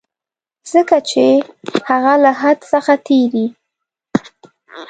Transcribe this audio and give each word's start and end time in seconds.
ځکه 0.71 0.97
چي 1.09 1.25
که 1.71 1.79
هغه 1.89 2.13
له 2.23 2.31
حد 2.39 2.57
څخه 2.71 2.93
تېری. 3.05 3.45